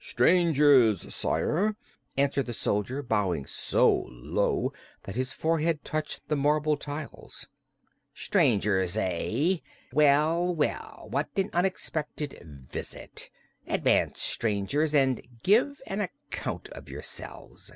"Strangers, 0.00 1.14
Sire," 1.14 1.76
answered 2.18 2.44
the 2.44 2.52
soldier, 2.52 3.02
bowing 3.02 3.46
so 3.46 4.06
low 4.10 4.70
that 5.04 5.14
his 5.16 5.32
forehead 5.32 5.82
touched 5.82 6.28
the 6.28 6.36
marble 6.36 6.76
tiles. 6.76 7.46
"Strangers, 8.12 8.98
eh? 8.98 9.56
Well, 9.90 10.54
well; 10.54 11.06
what 11.08 11.30
an 11.38 11.48
unexpected 11.54 12.66
visit! 12.70 13.30
Advance, 13.66 14.20
strangers, 14.20 14.92
and 14.94 15.26
give 15.42 15.80
an 15.86 16.02
account 16.02 16.68
of 16.68 16.90
yourselves." 16.90 17.72